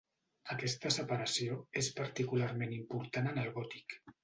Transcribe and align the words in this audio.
Aquesta 0.53 0.91
separació 0.95 1.59
és 1.83 1.91
particularment 2.01 2.75
important 2.81 3.33
en 3.35 3.41
el 3.45 3.55
gòtic. 3.61 3.99